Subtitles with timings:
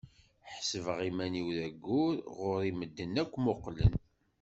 [0.55, 3.93] Ḥesbeɣ iman-iw d ayyur, ɣur-i medden akk mmuqlen.